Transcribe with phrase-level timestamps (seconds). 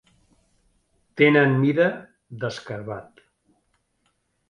[1.21, 1.87] Tenen mida
[2.41, 3.25] d'escarabat.